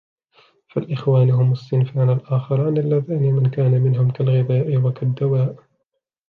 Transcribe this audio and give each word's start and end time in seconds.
فَالْإِخْوَانُ 0.69 1.31
هُمْ 1.31 1.51
الصِّنْفَانِ 1.51 2.09
الْآخَرَانِ 2.09 2.77
اللَّذَانِ 2.77 3.33
مَنْ 3.35 3.49
كَانَ 3.49 3.71
مِنْهُمْ 3.81 4.11
كَالْغِذَاءِ 4.11 4.77
وَكَالدَّوَاءِ 4.77 5.55